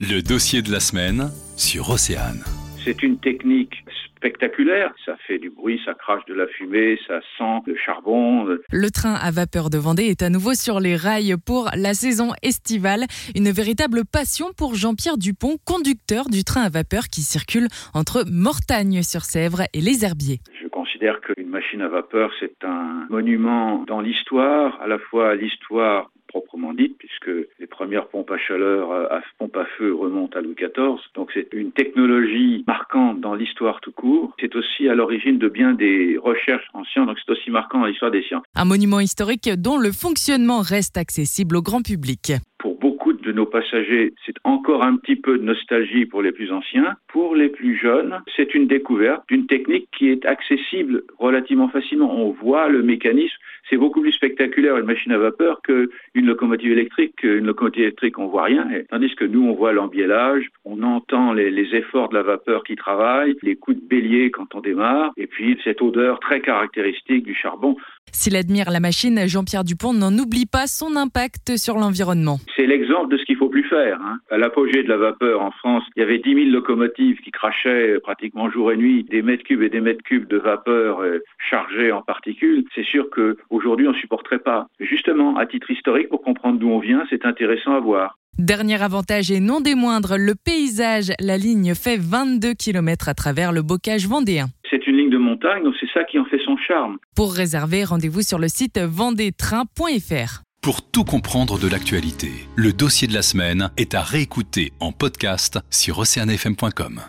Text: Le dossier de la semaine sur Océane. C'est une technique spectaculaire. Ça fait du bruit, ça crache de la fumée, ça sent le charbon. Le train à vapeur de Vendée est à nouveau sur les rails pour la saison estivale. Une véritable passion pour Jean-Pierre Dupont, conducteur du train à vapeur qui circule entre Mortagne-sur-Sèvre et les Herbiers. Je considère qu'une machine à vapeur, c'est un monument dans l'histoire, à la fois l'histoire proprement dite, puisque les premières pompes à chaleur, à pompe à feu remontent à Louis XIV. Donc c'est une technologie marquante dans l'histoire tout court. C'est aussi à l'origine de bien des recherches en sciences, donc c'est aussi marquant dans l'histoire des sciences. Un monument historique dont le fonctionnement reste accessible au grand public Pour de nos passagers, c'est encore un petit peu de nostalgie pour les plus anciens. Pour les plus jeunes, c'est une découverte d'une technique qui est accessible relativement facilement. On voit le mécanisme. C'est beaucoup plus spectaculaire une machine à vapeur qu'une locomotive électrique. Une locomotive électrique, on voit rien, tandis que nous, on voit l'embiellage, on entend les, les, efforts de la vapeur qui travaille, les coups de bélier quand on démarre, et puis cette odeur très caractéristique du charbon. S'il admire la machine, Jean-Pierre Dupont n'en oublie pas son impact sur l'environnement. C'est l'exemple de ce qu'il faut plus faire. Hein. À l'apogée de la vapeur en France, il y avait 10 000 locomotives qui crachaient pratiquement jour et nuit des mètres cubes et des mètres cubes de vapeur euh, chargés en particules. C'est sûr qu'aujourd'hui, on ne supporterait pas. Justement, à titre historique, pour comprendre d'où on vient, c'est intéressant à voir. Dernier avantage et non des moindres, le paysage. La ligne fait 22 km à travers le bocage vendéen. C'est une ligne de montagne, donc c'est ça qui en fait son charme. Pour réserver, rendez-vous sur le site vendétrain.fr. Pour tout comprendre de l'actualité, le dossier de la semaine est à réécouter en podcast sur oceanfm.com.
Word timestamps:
Le 0.00 0.22
dossier 0.22 0.60
de 0.60 0.72
la 0.72 0.80
semaine 0.80 1.30
sur 1.56 1.88
Océane. 1.88 2.42
C'est 2.84 3.04
une 3.04 3.16
technique 3.20 3.84
spectaculaire. 4.16 4.92
Ça 5.06 5.16
fait 5.24 5.38
du 5.38 5.50
bruit, 5.50 5.80
ça 5.84 5.94
crache 5.94 6.24
de 6.24 6.34
la 6.34 6.48
fumée, 6.48 6.98
ça 7.06 7.20
sent 7.38 7.62
le 7.64 7.76
charbon. 7.76 8.44
Le 8.72 8.90
train 8.90 9.14
à 9.14 9.30
vapeur 9.30 9.70
de 9.70 9.78
Vendée 9.78 10.06
est 10.06 10.22
à 10.22 10.30
nouveau 10.30 10.54
sur 10.54 10.80
les 10.80 10.96
rails 10.96 11.36
pour 11.46 11.70
la 11.76 11.94
saison 11.94 12.32
estivale. 12.42 13.04
Une 13.36 13.52
véritable 13.52 14.00
passion 14.04 14.46
pour 14.58 14.74
Jean-Pierre 14.74 15.16
Dupont, 15.16 15.58
conducteur 15.64 16.24
du 16.28 16.42
train 16.42 16.62
à 16.62 16.70
vapeur 16.70 17.04
qui 17.04 17.20
circule 17.20 17.68
entre 17.94 18.24
Mortagne-sur-Sèvre 18.28 19.62
et 19.74 19.80
les 19.80 20.04
Herbiers. 20.04 20.40
Je 20.60 20.66
considère 20.66 21.20
qu'une 21.20 21.50
machine 21.50 21.82
à 21.82 21.88
vapeur, 21.88 22.32
c'est 22.40 22.64
un 22.64 23.06
monument 23.10 23.84
dans 23.84 24.00
l'histoire, 24.00 24.76
à 24.82 24.88
la 24.88 24.98
fois 24.98 25.36
l'histoire 25.36 26.10
proprement 26.34 26.74
dite, 26.74 26.98
puisque 26.98 27.28
les 27.84 27.90
premières 27.90 28.08
pompes 28.08 28.30
à 28.30 28.38
chaleur, 28.38 28.92
à 28.92 29.20
pompe 29.38 29.56
à 29.56 29.66
feu 29.76 29.94
remontent 29.94 30.38
à 30.38 30.40
Louis 30.40 30.54
XIV. 30.54 30.98
Donc 31.14 31.30
c'est 31.34 31.48
une 31.52 31.72
technologie 31.72 32.64
marquante 32.66 33.20
dans 33.20 33.34
l'histoire 33.34 33.80
tout 33.80 33.92
court. 33.92 34.34
C'est 34.40 34.54
aussi 34.56 34.88
à 34.88 34.94
l'origine 34.94 35.38
de 35.38 35.48
bien 35.48 35.74
des 35.74 36.16
recherches 36.16 36.66
en 36.72 36.84
sciences, 36.84 37.06
donc 37.06 37.18
c'est 37.24 37.32
aussi 37.32 37.50
marquant 37.50 37.80
dans 37.80 37.86
l'histoire 37.86 38.10
des 38.10 38.22
sciences. 38.22 38.44
Un 38.54 38.64
monument 38.64 39.00
historique 39.00 39.50
dont 39.58 39.76
le 39.76 39.92
fonctionnement 39.92 40.60
reste 40.60 40.96
accessible 40.96 41.56
au 41.56 41.62
grand 41.62 41.82
public 41.82 42.32
Pour 42.58 42.73
de 43.24 43.32
nos 43.32 43.46
passagers, 43.46 44.12
c'est 44.24 44.36
encore 44.44 44.84
un 44.84 44.96
petit 44.96 45.16
peu 45.16 45.38
de 45.38 45.42
nostalgie 45.42 46.06
pour 46.06 46.22
les 46.22 46.32
plus 46.32 46.52
anciens. 46.52 46.96
Pour 47.08 47.34
les 47.34 47.48
plus 47.48 47.76
jeunes, 47.76 48.22
c'est 48.36 48.54
une 48.54 48.66
découverte 48.66 49.22
d'une 49.28 49.46
technique 49.46 49.88
qui 49.96 50.10
est 50.10 50.24
accessible 50.26 51.02
relativement 51.18 51.68
facilement. 51.68 52.14
On 52.14 52.30
voit 52.30 52.68
le 52.68 52.82
mécanisme. 52.82 53.36
C'est 53.70 53.76
beaucoup 53.76 54.02
plus 54.02 54.12
spectaculaire 54.12 54.76
une 54.76 54.84
machine 54.84 55.12
à 55.12 55.18
vapeur 55.18 55.62
qu'une 55.62 55.88
locomotive 56.26 56.72
électrique. 56.72 57.22
Une 57.22 57.46
locomotive 57.46 57.84
électrique, 57.84 58.18
on 58.18 58.26
voit 58.26 58.44
rien, 58.44 58.68
tandis 58.90 59.14
que 59.14 59.24
nous, 59.24 59.42
on 59.42 59.54
voit 59.54 59.72
l'embiellage, 59.72 60.48
on 60.64 60.82
entend 60.82 61.32
les, 61.32 61.50
les, 61.50 61.74
efforts 61.74 62.10
de 62.10 62.14
la 62.14 62.22
vapeur 62.22 62.62
qui 62.62 62.76
travaille, 62.76 63.36
les 63.42 63.56
coups 63.56 63.78
de 63.78 63.86
bélier 63.86 64.30
quand 64.30 64.54
on 64.54 64.60
démarre, 64.60 65.12
et 65.16 65.26
puis 65.26 65.58
cette 65.64 65.80
odeur 65.80 66.20
très 66.20 66.40
caractéristique 66.40 67.24
du 67.24 67.34
charbon. 67.34 67.76
S'il 68.14 68.36
admire 68.36 68.70
la 68.70 68.78
machine, 68.78 69.26
Jean-Pierre 69.26 69.64
Dupont 69.64 69.92
n'en 69.92 70.16
oublie 70.16 70.46
pas 70.46 70.68
son 70.68 70.94
impact 70.94 71.56
sur 71.56 71.74
l'environnement. 71.74 72.38
C'est 72.56 72.66
l'exemple 72.66 73.10
de 73.10 73.18
ce 73.18 73.24
qu'il 73.24 73.36
faut 73.36 73.48
plus 73.48 73.64
faire. 73.64 73.98
Hein. 74.00 74.18
À 74.30 74.38
l'apogée 74.38 74.84
de 74.84 74.88
la 74.88 74.96
vapeur 74.96 75.42
en 75.42 75.50
France, 75.50 75.82
il 75.96 76.00
y 76.00 76.02
avait 76.04 76.18
10 76.18 76.34
000 76.34 76.46
locomotives 76.50 77.18
qui 77.18 77.32
crachaient 77.32 77.98
pratiquement 78.00 78.48
jour 78.50 78.70
et 78.70 78.76
nuit 78.76 79.04
des 79.10 79.20
mètres 79.20 79.42
cubes 79.42 79.62
et 79.62 79.68
des 79.68 79.80
mètres 79.80 80.04
cubes 80.04 80.28
de 80.28 80.38
vapeur 80.38 81.00
euh, 81.00 81.18
chargés 81.50 81.90
en 81.90 82.02
particules. 82.02 82.64
C'est 82.76 82.86
sûr 82.86 83.06
qu'aujourd'hui, 83.10 83.88
on 83.88 83.92
ne 83.92 83.98
supporterait 83.98 84.38
pas. 84.38 84.68
Justement, 84.78 85.36
à 85.36 85.46
titre 85.46 85.68
historique, 85.72 86.08
pour 86.08 86.22
comprendre 86.22 86.60
d'où 86.60 86.70
on 86.70 86.78
vient, 86.78 87.04
c'est 87.10 87.26
intéressant 87.26 87.74
à 87.74 87.80
voir. 87.80 88.16
Dernier 88.38 88.82
avantage 88.82 89.30
et 89.30 89.38
non 89.38 89.60
des 89.60 89.76
moindres, 89.76 90.16
le 90.18 90.34
paysage. 90.34 91.12
La 91.20 91.36
ligne 91.36 91.74
fait 91.74 91.96
22 91.96 92.54
km 92.54 93.08
à 93.08 93.14
travers 93.14 93.52
le 93.52 93.62
bocage 93.62 94.08
vendéen. 94.08 94.46
C'est 94.74 94.88
une 94.88 94.96
ligne 94.96 95.10
de 95.10 95.18
montagne, 95.18 95.62
donc 95.62 95.74
c'est 95.78 95.88
ça 95.94 96.02
qui 96.02 96.18
en 96.18 96.24
fait 96.24 96.40
son 96.44 96.56
charme. 96.56 96.98
Pour 97.14 97.32
réserver, 97.32 97.84
rendez-vous 97.84 98.22
sur 98.22 98.40
le 98.40 98.48
site 98.48 98.80
vendétrain.fr. 98.80 100.42
Pour 100.62 100.82
tout 100.90 101.04
comprendre 101.04 101.60
de 101.60 101.68
l'actualité, 101.68 102.32
le 102.56 102.72
dossier 102.72 103.06
de 103.06 103.14
la 103.14 103.22
semaine 103.22 103.70
est 103.76 103.94
à 103.94 104.02
réécouter 104.02 104.72
en 104.80 104.90
podcast 104.90 105.60
sur 105.70 106.00
oceanfm.com. 106.00 107.02